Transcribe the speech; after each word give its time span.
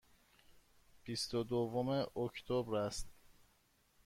بیست 1.03 1.33
و 1.33 1.43
دوم 1.43 1.89
اکتبر 2.17 2.75
است. 2.75 3.07